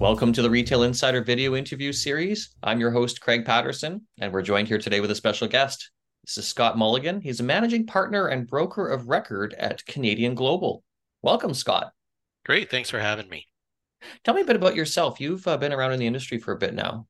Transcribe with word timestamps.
Welcome 0.00 0.32
to 0.32 0.40
the 0.40 0.48
Retail 0.48 0.84
Insider 0.84 1.22
video 1.22 1.54
interview 1.54 1.92
series. 1.92 2.56
I'm 2.62 2.80
your 2.80 2.90
host, 2.90 3.20
Craig 3.20 3.44
Patterson, 3.44 4.06
and 4.18 4.32
we're 4.32 4.40
joined 4.40 4.66
here 4.66 4.78
today 4.78 5.00
with 5.00 5.10
a 5.10 5.14
special 5.14 5.46
guest. 5.46 5.90
This 6.24 6.38
is 6.38 6.48
Scott 6.48 6.78
Mulligan. 6.78 7.20
He's 7.20 7.40
a 7.40 7.42
managing 7.42 7.84
partner 7.84 8.28
and 8.28 8.46
broker 8.46 8.88
of 8.88 9.08
record 9.08 9.54
at 9.58 9.84
Canadian 9.84 10.34
Global. 10.34 10.82
Welcome, 11.20 11.52
Scott. 11.52 11.92
Great. 12.46 12.70
Thanks 12.70 12.88
for 12.88 12.98
having 12.98 13.28
me. 13.28 13.46
Tell 14.24 14.32
me 14.32 14.40
a 14.40 14.46
bit 14.46 14.56
about 14.56 14.74
yourself. 14.74 15.20
You've 15.20 15.46
uh, 15.46 15.58
been 15.58 15.74
around 15.74 15.92
in 15.92 15.98
the 15.98 16.06
industry 16.06 16.38
for 16.38 16.52
a 16.52 16.58
bit 16.58 16.72
now. 16.72 17.06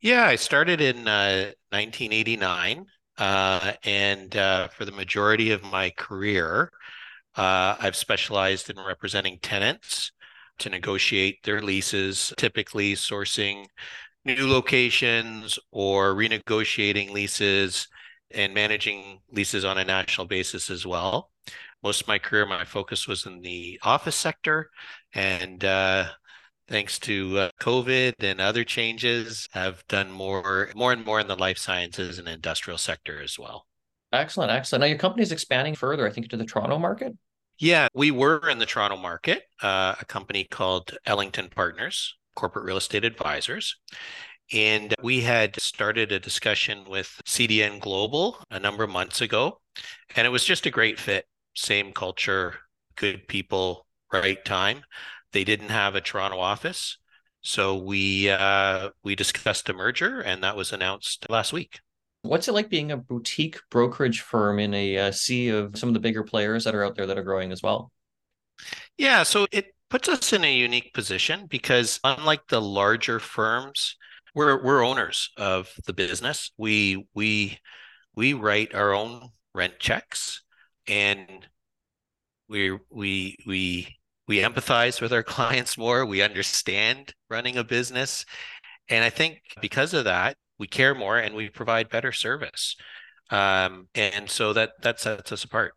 Yeah, 0.00 0.24
I 0.24 0.36
started 0.36 0.80
in 0.80 1.06
uh, 1.06 1.52
1989. 1.68 2.86
Uh, 3.18 3.72
and 3.84 4.34
uh, 4.34 4.68
for 4.68 4.86
the 4.86 4.92
majority 4.92 5.50
of 5.50 5.62
my 5.62 5.90
career, 5.98 6.72
uh, 7.36 7.76
I've 7.78 7.94
specialized 7.94 8.70
in 8.70 8.82
representing 8.82 9.38
tenants 9.42 10.12
to 10.58 10.70
negotiate 10.70 11.42
their 11.42 11.60
leases, 11.60 12.32
typically 12.36 12.94
sourcing 12.94 13.66
new 14.24 14.46
locations 14.48 15.58
or 15.70 16.14
renegotiating 16.14 17.10
leases 17.10 17.88
and 18.30 18.54
managing 18.54 19.20
leases 19.30 19.64
on 19.64 19.78
a 19.78 19.84
national 19.84 20.26
basis 20.26 20.70
as 20.70 20.86
well. 20.86 21.30
Most 21.82 22.02
of 22.02 22.08
my 22.08 22.18
career, 22.18 22.46
my 22.46 22.64
focus 22.64 23.08
was 23.08 23.26
in 23.26 23.40
the 23.40 23.80
office 23.82 24.14
sector, 24.14 24.70
and 25.14 25.64
uh, 25.64 26.06
thanks 26.68 26.98
to 27.00 27.38
uh, 27.38 27.50
COVID 27.60 28.14
and 28.20 28.40
other 28.40 28.62
changes, 28.62 29.48
I've 29.54 29.84
done 29.88 30.10
more, 30.10 30.70
more 30.76 30.92
and 30.92 31.04
more 31.04 31.18
in 31.18 31.26
the 31.26 31.36
life 31.36 31.58
sciences 31.58 32.18
and 32.18 32.28
industrial 32.28 32.78
sector 32.78 33.20
as 33.20 33.38
well. 33.38 33.66
Excellent, 34.12 34.52
excellent. 34.52 34.82
Now 34.82 34.86
your 34.86 34.98
company 34.98 35.22
is 35.22 35.32
expanding 35.32 35.74
further, 35.74 36.06
I 36.06 36.10
think, 36.10 36.28
to 36.30 36.36
the 36.36 36.44
Toronto 36.44 36.78
market. 36.78 37.14
Yeah, 37.58 37.88
we 37.94 38.10
were 38.10 38.48
in 38.48 38.58
the 38.58 38.66
Toronto 38.66 38.96
market, 38.96 39.44
uh, 39.62 39.94
a 40.00 40.04
company 40.04 40.44
called 40.44 40.96
Ellington 41.06 41.48
Partners, 41.48 42.16
Corporate 42.34 42.64
Real 42.64 42.76
Estate 42.76 43.04
Advisors. 43.04 43.76
And 44.52 44.94
we 45.02 45.20
had 45.22 45.60
started 45.60 46.12
a 46.12 46.20
discussion 46.20 46.84
with 46.86 47.20
CDN 47.26 47.80
Global 47.80 48.38
a 48.50 48.60
number 48.60 48.84
of 48.84 48.90
months 48.90 49.20
ago. 49.20 49.60
And 50.16 50.26
it 50.26 50.30
was 50.30 50.44
just 50.44 50.66
a 50.66 50.70
great 50.70 50.98
fit. 51.00 51.26
Same 51.54 51.92
culture, 51.92 52.56
good 52.96 53.28
people, 53.28 53.86
right 54.12 54.44
time. 54.44 54.82
They 55.32 55.44
didn't 55.44 55.70
have 55.70 55.94
a 55.94 56.00
Toronto 56.00 56.38
office. 56.40 56.98
So 57.42 57.76
we 57.76 58.30
uh, 58.30 58.90
we 59.02 59.14
discussed 59.16 59.68
a 59.68 59.72
merger, 59.74 60.20
and 60.20 60.42
that 60.44 60.56
was 60.56 60.72
announced 60.72 61.26
last 61.30 61.52
week. 61.52 61.80
What's 62.22 62.48
it 62.48 62.52
like 62.52 62.70
being 62.70 62.92
a 62.92 62.96
boutique 62.96 63.58
brokerage 63.70 64.20
firm 64.20 64.58
in 64.58 64.74
a 64.74 64.98
uh, 64.98 65.10
sea 65.12 65.48
of 65.48 65.76
some 65.76 65.88
of 65.88 65.94
the 65.94 66.00
bigger 66.00 66.22
players 66.22 66.64
that 66.64 66.74
are 66.74 66.84
out 66.84 66.94
there 66.94 67.06
that 67.06 67.18
are 67.18 67.24
growing 67.24 67.52
as 67.52 67.62
well? 67.62 67.90
Yeah, 68.96 69.24
so 69.24 69.46
it 69.50 69.74
puts 69.90 70.08
us 70.08 70.32
in 70.32 70.44
a 70.44 70.54
unique 70.54 70.94
position 70.94 71.46
because 71.46 72.00
unlike 72.04 72.46
the 72.48 72.60
larger 72.60 73.18
firms, 73.18 73.96
we're 74.34 74.62
we're 74.62 74.84
owners 74.84 75.30
of 75.36 75.70
the 75.86 75.92
business. 75.92 76.52
We 76.56 77.06
we 77.14 77.58
we 78.14 78.34
write 78.34 78.74
our 78.74 78.94
own 78.94 79.30
rent 79.54 79.78
checks 79.78 80.42
and 80.86 81.46
we 82.48 82.78
we 82.90 83.36
we 83.46 83.96
we 84.28 84.38
empathize 84.38 85.00
with 85.00 85.12
our 85.12 85.22
clients 85.34 85.76
more. 85.76 86.06
We 86.06 86.22
understand 86.22 87.14
running 87.28 87.56
a 87.56 87.64
business. 87.64 88.24
And 88.88 89.04
I 89.04 89.10
think 89.10 89.40
because 89.60 89.94
of 89.94 90.04
that, 90.04 90.36
we 90.62 90.68
care 90.68 90.94
more 90.94 91.18
and 91.18 91.34
we 91.34 91.48
provide 91.48 91.88
better 91.88 92.12
service. 92.12 92.76
Um, 93.30 93.88
and 93.96 94.30
so 94.30 94.52
that 94.52 94.80
that 94.82 95.00
sets 95.00 95.32
us 95.32 95.42
apart. 95.42 95.74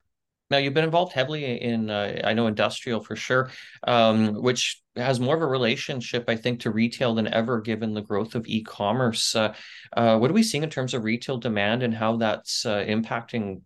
Now 0.51 0.57
you've 0.57 0.75
been 0.75 0.83
involved 0.83 1.13
heavily 1.13 1.59
in, 1.59 1.89
uh, 1.89 2.21
I 2.23 2.33
know, 2.33 2.45
industrial 2.45 2.99
for 2.99 3.15
sure, 3.15 3.49
um, 3.87 4.35
which 4.35 4.79
has 4.95 5.19
more 5.19 5.35
of 5.35 5.41
a 5.41 5.47
relationship, 5.47 6.25
I 6.27 6.35
think, 6.35 6.59
to 6.59 6.69
retail 6.69 7.15
than 7.15 7.27
ever, 7.33 7.61
given 7.61 7.95
the 7.95 8.03
growth 8.03 8.35
of 8.35 8.45
e-commerce. 8.45 9.35
Uh, 9.35 9.55
uh, 9.97 10.19
what 10.19 10.29
are 10.29 10.35
we 10.35 10.43
seeing 10.43 10.63
in 10.63 10.69
terms 10.69 10.93
of 10.93 11.03
retail 11.03 11.37
demand 11.37 11.81
and 11.81 11.95
how 11.95 12.17
that's 12.17 12.63
uh, 12.63 12.85
impacting 12.87 13.61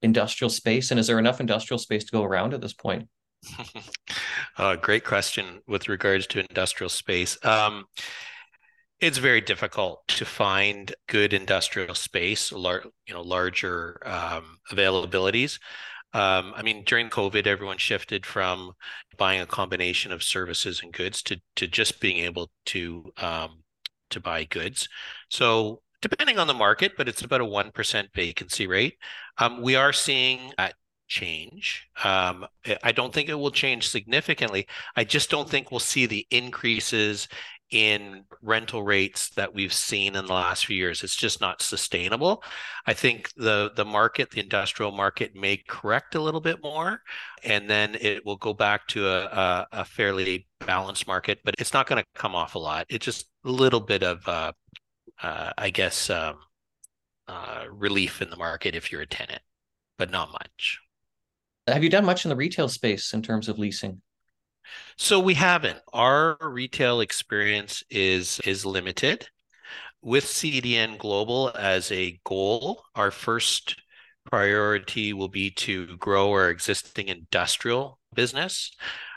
industrial 0.00 0.48
space? 0.48 0.90
And 0.90 0.98
is 0.98 1.06
there 1.06 1.18
enough 1.18 1.38
industrial 1.38 1.78
space 1.78 2.04
to 2.04 2.12
go 2.12 2.24
around 2.24 2.54
at 2.54 2.62
this 2.62 2.72
point? 2.72 3.08
uh, 4.56 4.76
great 4.76 5.04
question 5.04 5.60
with 5.66 5.86
regards 5.86 6.26
to 6.28 6.40
industrial 6.40 6.88
space. 6.88 7.36
Um, 7.44 7.84
it's 9.02 9.18
very 9.18 9.40
difficult 9.40 10.06
to 10.06 10.24
find 10.24 10.94
good 11.08 11.32
industrial 11.32 11.94
space, 11.94 12.52
lar- 12.52 12.84
you 13.06 13.12
know, 13.12 13.20
larger 13.20 14.00
um, 14.06 14.58
availabilities. 14.70 15.58
Um, 16.14 16.52
I 16.54 16.62
mean, 16.62 16.84
during 16.84 17.10
COVID, 17.10 17.46
everyone 17.46 17.78
shifted 17.78 18.24
from 18.24 18.72
buying 19.18 19.40
a 19.40 19.46
combination 19.46 20.12
of 20.12 20.22
services 20.22 20.80
and 20.82 20.92
goods 20.92 21.22
to 21.24 21.40
to 21.56 21.66
just 21.66 22.00
being 22.00 22.18
able 22.18 22.50
to 22.66 23.12
um, 23.16 23.64
to 24.10 24.20
buy 24.20 24.44
goods. 24.44 24.88
So 25.30 25.82
depending 26.00 26.38
on 26.38 26.46
the 26.46 26.54
market, 26.54 26.92
but 26.96 27.08
it's 27.08 27.22
about 27.22 27.40
a 27.40 27.44
one 27.44 27.72
percent 27.72 28.10
vacancy 28.14 28.68
rate. 28.68 28.98
Um, 29.38 29.62
we 29.62 29.74
are 29.74 29.92
seeing 29.92 30.52
that 30.58 30.74
change. 31.08 31.88
Um, 32.04 32.46
I 32.84 32.92
don't 32.92 33.12
think 33.12 33.28
it 33.28 33.34
will 33.34 33.50
change 33.50 33.88
significantly. 33.88 34.66
I 34.96 35.04
just 35.04 35.28
don't 35.28 35.48
think 35.48 35.70
we'll 35.70 35.80
see 35.80 36.06
the 36.06 36.26
increases 36.30 37.28
in 37.72 38.24
rental 38.42 38.82
rates 38.82 39.30
that 39.30 39.52
we've 39.52 39.72
seen 39.72 40.14
in 40.14 40.26
the 40.26 40.32
last 40.32 40.66
few 40.66 40.76
years. 40.76 41.02
It's 41.02 41.16
just 41.16 41.40
not 41.40 41.62
sustainable. 41.62 42.44
I 42.86 42.92
think 42.92 43.32
the 43.34 43.72
the 43.74 43.84
market, 43.84 44.30
the 44.30 44.40
industrial 44.40 44.92
market, 44.92 45.34
may 45.34 45.56
correct 45.56 46.14
a 46.14 46.20
little 46.20 46.40
bit 46.40 46.62
more, 46.62 47.02
and 47.42 47.68
then 47.68 47.96
it 48.00 48.24
will 48.24 48.36
go 48.36 48.52
back 48.52 48.86
to 48.88 49.08
a, 49.08 49.24
a, 49.24 49.66
a 49.72 49.84
fairly 49.84 50.46
balanced 50.66 51.06
market. 51.06 51.40
But 51.44 51.54
it's 51.58 51.72
not 51.72 51.86
going 51.86 52.02
to 52.02 52.08
come 52.14 52.34
off 52.34 52.54
a 52.54 52.58
lot. 52.58 52.86
It's 52.90 53.06
just 53.06 53.26
a 53.44 53.50
little 53.50 53.80
bit 53.80 54.02
of, 54.02 54.28
uh, 54.28 54.52
uh, 55.22 55.52
I 55.56 55.70
guess, 55.70 56.10
um, 56.10 56.36
uh, 57.26 57.64
relief 57.70 58.20
in 58.20 58.28
the 58.28 58.36
market 58.36 58.74
if 58.74 58.92
you're 58.92 59.00
a 59.00 59.06
tenant, 59.06 59.42
but 59.96 60.10
not 60.10 60.30
much. 60.30 60.78
Have 61.66 61.82
you 61.82 61.88
done 61.90 62.04
much 62.04 62.26
in 62.26 62.28
the 62.28 62.36
retail 62.36 62.68
space 62.68 63.14
in 63.14 63.22
terms 63.22 63.48
of 63.48 63.58
leasing? 63.58 64.02
So 64.96 65.20
we 65.20 65.34
haven't. 65.34 65.78
Our 65.92 66.36
retail 66.40 67.00
experience 67.00 67.82
is 67.90 68.40
is 68.44 68.64
limited. 68.66 69.28
With 70.00 70.24
CDN 70.24 70.98
Global 70.98 71.52
as 71.56 71.92
a 71.92 72.20
goal, 72.24 72.84
our 72.94 73.10
first 73.10 73.80
priority 74.30 75.12
will 75.12 75.28
be 75.28 75.50
to 75.50 75.96
grow 75.96 76.30
our 76.30 76.50
existing 76.50 77.08
industrial 77.08 77.98
business. 78.14 78.72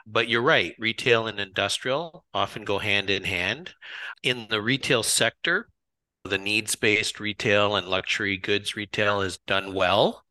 But 0.07 0.27
you're 0.27 0.41
right, 0.41 0.75
retail 0.77 1.27
and 1.27 1.39
industrial 1.39 2.25
often 2.33 2.63
go 2.63 2.77
hand 2.77 3.09
in 3.09 3.23
hand. 3.23 3.73
In 4.21 4.47
the 4.49 4.61
retail 4.61 5.01
sector, 5.01 5.69
the 6.23 6.37
needs 6.37 6.75
based 6.75 7.19
retail 7.19 7.75
and 7.75 7.87
luxury 7.87 8.37
goods 8.37 8.75
retail 8.75 9.21
has 9.21 9.37
done 9.37 9.73
well 9.73 10.24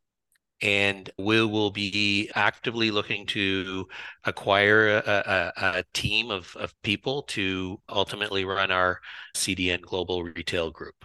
and 0.65 1.11
we 1.19 1.45
will 1.45 1.69
be 1.69 2.31
actively 2.33 2.89
looking 2.89 3.27
to 3.27 3.87
acquire 4.23 4.97
a, 4.97 5.53
a, 5.55 5.63
a, 5.77 5.83
team 5.93 6.31
of, 6.31 6.55
of 6.55 6.73
people 6.81 7.21
to 7.21 7.79
ultimately 7.87 8.45
run 8.45 8.71
our 8.71 8.99
CDN 9.35 9.81
Global 9.81 10.23
Retail 10.23 10.71
Group. 10.71 10.95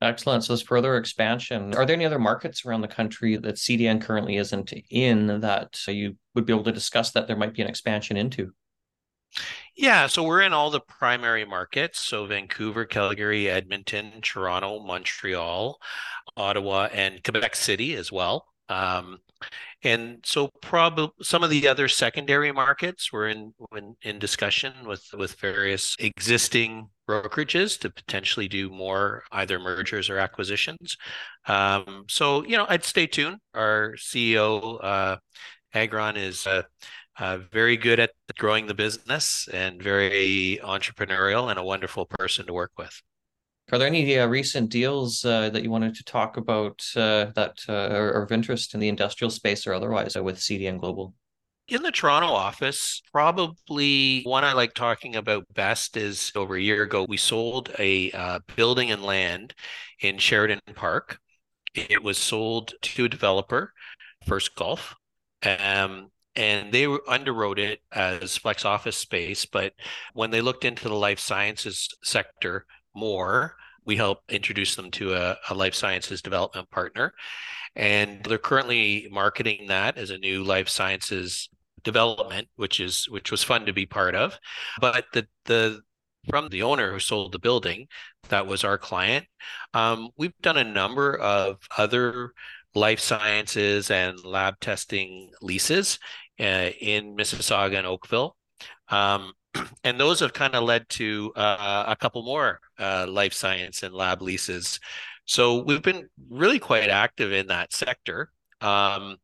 Excellent. 0.00 0.44
So, 0.44 0.54
this 0.54 0.62
further 0.62 0.96
expansion. 0.96 1.74
Are 1.74 1.84
there 1.84 1.94
any 1.94 2.06
other 2.06 2.18
markets 2.18 2.64
around 2.64 2.80
the 2.80 2.88
country 2.88 3.36
that 3.36 3.56
CDN 3.56 4.00
currently 4.00 4.38
isn't 4.38 4.72
in 4.88 5.40
that 5.40 5.78
you 5.86 6.16
would 6.34 6.46
be 6.46 6.54
able 6.54 6.64
to 6.64 6.72
discuss 6.72 7.10
that 7.10 7.26
there 7.26 7.36
might 7.36 7.52
be 7.52 7.60
an 7.60 7.68
expansion 7.68 8.16
into? 8.16 8.50
Yeah, 9.76 10.06
so 10.06 10.22
we're 10.22 10.40
in 10.40 10.54
all 10.54 10.70
the 10.70 10.80
primary 10.80 11.44
markets. 11.44 12.00
So 12.00 12.24
Vancouver, 12.24 12.86
Calgary, 12.86 13.50
Edmonton, 13.50 14.22
Toronto, 14.22 14.80
Montreal, 14.80 15.78
Ottawa, 16.34 16.88
and 16.92 17.22
Quebec 17.22 17.54
City 17.54 17.94
as 17.94 18.10
well. 18.10 18.46
Um, 18.70 19.18
and 19.82 20.18
so 20.24 20.50
probably 20.60 21.10
some 21.22 21.42
of 21.42 21.50
the 21.50 21.66
other 21.66 21.88
secondary 21.88 22.52
markets 22.52 23.12
were 23.12 23.28
in, 23.28 23.54
in 23.76 23.96
in 24.02 24.18
discussion 24.18 24.72
with 24.86 25.04
with 25.14 25.40
various 25.40 25.96
existing 25.98 26.88
brokerages 27.08 27.78
to 27.80 27.90
potentially 27.90 28.48
do 28.48 28.70
more 28.70 29.24
either 29.32 29.58
mergers 29.58 30.10
or 30.10 30.18
acquisitions. 30.18 30.96
Um, 31.46 32.04
so 32.08 32.44
you 32.44 32.56
know, 32.56 32.66
I'd 32.68 32.84
stay 32.84 33.06
tuned. 33.06 33.38
Our 33.54 33.94
CEO 33.96 34.82
uh, 34.84 35.16
Agron 35.74 36.16
is 36.16 36.46
uh, 36.46 36.62
uh, 37.18 37.38
very 37.52 37.76
good 37.76 38.00
at 38.00 38.10
growing 38.38 38.66
the 38.66 38.74
business 38.74 39.48
and 39.52 39.82
very 39.82 40.58
entrepreneurial 40.62 41.50
and 41.50 41.58
a 41.58 41.64
wonderful 41.64 42.06
person 42.06 42.46
to 42.46 42.52
work 42.52 42.72
with. 42.78 43.02
Are 43.72 43.78
there 43.78 43.86
any 43.86 44.18
uh, 44.18 44.26
recent 44.26 44.68
deals 44.70 45.24
uh, 45.24 45.50
that 45.50 45.62
you 45.62 45.70
wanted 45.70 45.94
to 45.94 46.04
talk 46.04 46.36
about 46.36 46.84
uh, 46.96 47.26
that 47.36 47.58
uh, 47.68 47.72
are 47.72 48.22
of 48.22 48.32
interest 48.32 48.74
in 48.74 48.80
the 48.80 48.88
industrial 48.88 49.30
space 49.30 49.66
or 49.66 49.74
otherwise 49.74 50.16
uh, 50.16 50.22
with 50.24 50.38
CDN 50.38 50.80
Global? 50.80 51.14
In 51.68 51.82
the 51.82 51.92
Toronto 51.92 52.28
office, 52.28 53.00
probably 53.12 54.22
one 54.24 54.42
I 54.42 54.54
like 54.54 54.74
talking 54.74 55.14
about 55.14 55.44
best 55.54 55.96
is 55.96 56.32
over 56.34 56.56
a 56.56 56.60
year 56.60 56.82
ago, 56.82 57.06
we 57.08 57.16
sold 57.16 57.70
a 57.78 58.40
building 58.56 58.90
and 58.90 59.04
land 59.04 59.54
in 60.00 60.18
Sheridan 60.18 60.60
Park. 60.74 61.20
It 61.72 62.02
was 62.02 62.18
sold 62.18 62.72
to 62.82 63.04
a 63.04 63.08
developer, 63.08 63.72
First 64.26 64.56
Gulf. 64.56 64.96
Um, 65.44 66.10
and 66.34 66.72
they 66.72 66.86
underwrote 66.86 67.58
it 67.58 67.80
as 67.92 68.36
flex 68.36 68.64
office 68.64 68.96
space. 68.96 69.46
But 69.46 69.74
when 70.12 70.30
they 70.30 70.40
looked 70.40 70.64
into 70.64 70.88
the 70.88 70.94
life 70.94 71.20
sciences 71.20 71.88
sector 72.02 72.66
more, 72.94 73.56
we 73.84 73.96
help 73.96 74.20
introduce 74.28 74.74
them 74.74 74.90
to 74.92 75.14
a, 75.14 75.36
a 75.48 75.54
life 75.54 75.74
sciences 75.74 76.22
development 76.22 76.70
partner. 76.70 77.12
And 77.76 78.22
they're 78.24 78.38
currently 78.38 79.08
marketing 79.10 79.66
that 79.68 79.96
as 79.96 80.10
a 80.10 80.18
new 80.18 80.42
life 80.42 80.68
sciences 80.68 81.48
development, 81.82 82.48
which 82.56 82.80
is 82.80 83.08
which 83.08 83.30
was 83.30 83.42
fun 83.42 83.66
to 83.66 83.72
be 83.72 83.86
part 83.86 84.14
of. 84.14 84.38
But 84.80 85.06
the 85.12 85.26
the 85.44 85.80
from 86.28 86.48
the 86.48 86.62
owner 86.62 86.92
who 86.92 86.98
sold 86.98 87.32
the 87.32 87.38
building, 87.38 87.86
that 88.28 88.46
was 88.46 88.64
our 88.64 88.76
client. 88.76 89.26
Um, 89.72 90.10
we've 90.16 90.36
done 90.42 90.58
a 90.58 90.64
number 90.64 91.16
of 91.16 91.58
other 91.78 92.32
life 92.74 93.00
sciences 93.00 93.90
and 93.90 94.22
lab 94.24 94.60
testing 94.60 95.30
leases 95.40 95.98
uh, 96.38 96.70
in 96.80 97.16
Mississauga 97.16 97.78
and 97.78 97.86
Oakville. 97.86 98.36
Um, 98.88 99.32
and 99.84 99.98
those 99.98 100.20
have 100.20 100.32
kind 100.32 100.54
of 100.54 100.64
led 100.64 100.88
to 100.90 101.32
uh, 101.36 101.84
a 101.88 101.96
couple 101.96 102.22
more 102.22 102.60
uh, 102.78 103.06
life 103.08 103.32
science 103.32 103.82
and 103.82 103.94
lab 103.94 104.22
leases. 104.22 104.80
So 105.24 105.62
we've 105.62 105.82
been 105.82 106.08
really 106.28 106.58
quite 106.58 106.88
active 106.88 107.32
in 107.32 107.46
that 107.48 107.72
sector, 107.72 108.30
um, 108.60 109.16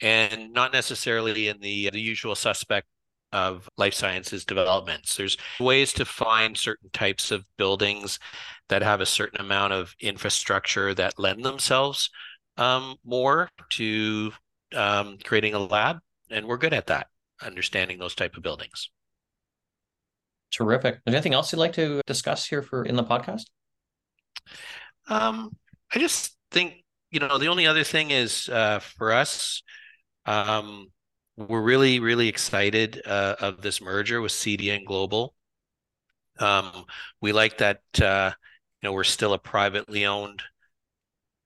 and 0.00 0.52
not 0.52 0.72
necessarily 0.72 1.48
in 1.48 1.60
the 1.60 1.90
the 1.90 2.00
usual 2.00 2.34
suspect 2.34 2.86
of 3.32 3.68
life 3.76 3.94
sciences 3.94 4.44
developments. 4.44 5.16
There's 5.16 5.36
ways 5.58 5.92
to 5.94 6.04
find 6.04 6.56
certain 6.56 6.90
types 6.92 7.30
of 7.32 7.44
buildings 7.56 8.20
that 8.68 8.82
have 8.82 9.00
a 9.00 9.06
certain 9.06 9.40
amount 9.40 9.72
of 9.72 9.94
infrastructure 10.00 10.94
that 10.94 11.18
lend 11.18 11.44
themselves 11.44 12.10
um, 12.56 12.96
more 13.04 13.50
to 13.70 14.32
um, 14.74 15.18
creating 15.24 15.54
a 15.54 15.58
lab, 15.58 15.98
and 16.30 16.46
we're 16.46 16.58
good 16.58 16.72
at 16.74 16.86
that, 16.86 17.08
understanding 17.42 17.98
those 17.98 18.14
type 18.14 18.36
of 18.36 18.42
buildings. 18.42 18.90
Terrific. 20.54 21.00
Is 21.06 21.14
anything 21.14 21.34
else 21.34 21.52
you'd 21.52 21.58
like 21.58 21.72
to 21.72 22.00
discuss 22.06 22.46
here 22.46 22.62
for 22.62 22.84
in 22.84 22.94
the 22.94 23.02
podcast? 23.02 23.44
Um, 25.08 25.56
I 25.92 25.98
just 25.98 26.36
think 26.52 26.84
you 27.10 27.18
know 27.18 27.38
the 27.38 27.48
only 27.48 27.66
other 27.66 27.82
thing 27.82 28.10
is 28.12 28.48
uh, 28.48 28.78
for 28.78 29.12
us, 29.12 29.62
um, 30.26 30.92
we're 31.36 31.62
really 31.62 31.98
really 31.98 32.28
excited 32.28 33.02
uh, 33.04 33.34
of 33.40 33.62
this 33.62 33.80
merger 33.80 34.20
with 34.20 34.32
CDN 34.32 34.84
Global. 34.84 35.34
Um, 36.38 36.84
we 37.20 37.32
like 37.32 37.58
that 37.58 37.80
uh, 38.00 38.30
you 38.80 38.88
know 38.88 38.92
we're 38.92 39.04
still 39.04 39.32
a 39.32 39.38
privately 39.38 40.06
owned 40.06 40.42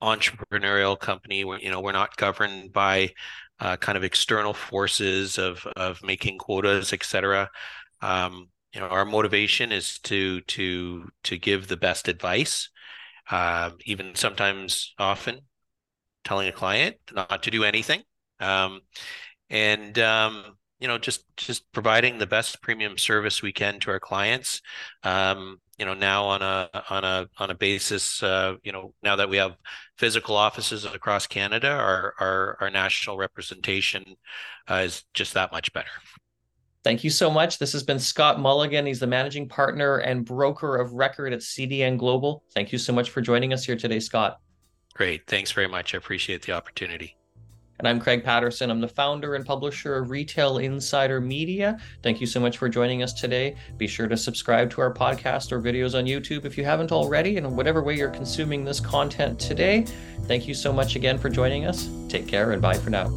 entrepreneurial 0.02 0.98
company. 0.98 1.44
We're, 1.44 1.58
you 1.58 1.70
know, 1.70 1.80
we're 1.80 1.92
not 1.92 2.16
governed 2.16 2.72
by 2.72 3.10
uh, 3.60 3.76
kind 3.76 3.96
of 3.96 4.04
external 4.04 4.52
forces 4.52 5.38
of 5.38 5.66
of 5.76 6.02
making 6.02 6.38
quotas, 6.38 6.92
et 6.92 7.02
cetera. 7.04 7.50
Um, 8.02 8.48
you 8.78 8.84
know, 8.84 8.90
our 8.90 9.04
motivation 9.04 9.72
is 9.72 9.98
to 10.04 10.40
to 10.42 11.10
to 11.24 11.36
give 11.36 11.66
the 11.66 11.76
best 11.76 12.06
advice, 12.06 12.70
uh, 13.28 13.70
even 13.86 14.14
sometimes, 14.14 14.94
often, 15.00 15.40
telling 16.22 16.46
a 16.46 16.52
client 16.52 16.94
not 17.12 17.42
to 17.42 17.50
do 17.50 17.64
anything, 17.64 18.02
um, 18.38 18.82
and 19.50 19.98
um, 19.98 20.44
you 20.78 20.86
know, 20.86 20.96
just 20.96 21.24
just 21.36 21.72
providing 21.72 22.18
the 22.18 22.26
best 22.26 22.62
premium 22.62 22.96
service 22.96 23.42
we 23.42 23.52
can 23.52 23.80
to 23.80 23.90
our 23.90 23.98
clients. 23.98 24.62
Um, 25.02 25.58
you 25.76 25.84
know 25.84 25.94
now 25.94 26.24
on 26.26 26.42
a 26.42 26.68
on 26.88 27.02
a 27.04 27.28
on 27.38 27.50
a 27.50 27.54
basis 27.54 28.22
uh, 28.22 28.54
you 28.62 28.70
know 28.70 28.94
now 29.02 29.16
that 29.16 29.28
we 29.28 29.38
have 29.38 29.56
physical 29.96 30.36
offices 30.36 30.84
across 30.84 31.26
Canada 31.26 31.70
our 31.70 32.14
our, 32.20 32.56
our 32.60 32.70
national 32.70 33.16
representation 33.16 34.04
uh, 34.70 34.82
is 34.84 35.04
just 35.14 35.34
that 35.34 35.50
much 35.50 35.72
better. 35.72 35.90
Thank 36.84 37.04
you 37.04 37.10
so 37.10 37.30
much. 37.30 37.58
This 37.58 37.72
has 37.72 37.82
been 37.82 37.98
Scott 37.98 38.40
Mulligan. 38.40 38.86
He's 38.86 39.00
the 39.00 39.06
managing 39.06 39.48
partner 39.48 39.98
and 39.98 40.24
broker 40.24 40.76
of 40.76 40.92
record 40.92 41.32
at 41.32 41.40
CDN 41.40 41.98
Global. 41.98 42.44
Thank 42.54 42.72
you 42.72 42.78
so 42.78 42.92
much 42.92 43.10
for 43.10 43.20
joining 43.20 43.52
us 43.52 43.64
here 43.64 43.76
today, 43.76 44.00
Scott. 44.00 44.38
Great. 44.94 45.26
Thanks 45.26 45.52
very 45.52 45.68
much. 45.68 45.94
I 45.94 45.98
appreciate 45.98 46.42
the 46.42 46.52
opportunity. 46.52 47.16
And 47.78 47.86
I'm 47.86 48.00
Craig 48.00 48.24
Patterson. 48.24 48.70
I'm 48.70 48.80
the 48.80 48.88
founder 48.88 49.36
and 49.36 49.46
publisher 49.46 49.96
of 49.96 50.10
Retail 50.10 50.58
Insider 50.58 51.20
Media. 51.20 51.78
Thank 52.02 52.20
you 52.20 52.26
so 52.26 52.40
much 52.40 52.58
for 52.58 52.68
joining 52.68 53.04
us 53.04 53.12
today. 53.12 53.54
Be 53.76 53.86
sure 53.86 54.08
to 54.08 54.16
subscribe 54.16 54.68
to 54.70 54.80
our 54.80 54.92
podcast 54.92 55.52
or 55.52 55.60
videos 55.60 55.96
on 55.96 56.04
YouTube 56.04 56.44
if 56.44 56.58
you 56.58 56.64
haven't 56.64 56.90
already, 56.90 57.36
and 57.36 57.56
whatever 57.56 57.82
way 57.84 57.96
you're 57.96 58.10
consuming 58.10 58.64
this 58.64 58.80
content 58.80 59.38
today. 59.38 59.86
Thank 60.24 60.48
you 60.48 60.54
so 60.54 60.72
much 60.72 60.96
again 60.96 61.18
for 61.18 61.28
joining 61.28 61.66
us. 61.66 61.88
Take 62.08 62.26
care 62.26 62.50
and 62.50 62.60
bye 62.60 62.78
for 62.78 62.90
now. 62.90 63.16